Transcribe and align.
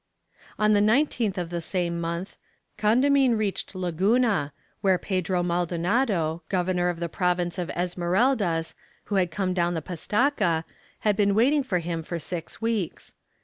On 0.57 0.73
the 0.73 0.79
19th 0.79 1.37
of 1.37 1.51
the 1.51 1.61
same 1.61 2.01
month 2.01 2.35
Condamine 2.75 3.37
reached 3.37 3.75
Laguna, 3.75 4.51
where 4.81 4.97
Pedro 4.97 5.43
Maldonado, 5.43 6.41
governor 6.49 6.89
of 6.89 6.99
the 6.99 7.07
province 7.07 7.59
of 7.59 7.69
Esmeraldas, 7.75 8.73
who 9.03 9.15
had 9.17 9.29
come 9.29 9.53
down 9.53 9.75
the 9.75 9.81
Pastaca, 9.83 10.63
had 11.01 11.15
been 11.15 11.35
waiting 11.35 11.61
for 11.61 11.77
him 11.77 12.01
for 12.01 12.17
six 12.17 12.59
weeks. 12.59 13.13